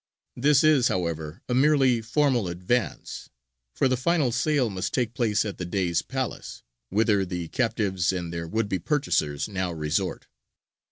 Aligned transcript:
This 0.35 0.63
is, 0.63 0.87
however, 0.87 1.43
a 1.47 1.53
merely 1.53 2.01
formal 2.01 2.47
advance, 2.47 3.29
for 3.75 3.87
the 3.87 3.95
final 3.95 4.31
sale 4.31 4.67
must 4.67 4.95
take 4.95 5.13
place 5.13 5.45
at 5.45 5.59
the 5.59 5.63
Dey's 5.63 6.01
palace, 6.01 6.63
whither 6.89 7.23
the 7.23 7.49
captives 7.49 8.11
and 8.11 8.33
their 8.33 8.47
would 8.47 8.67
be 8.67 8.79
purchasers 8.79 9.47
now 9.47 9.71
resort. 9.71 10.25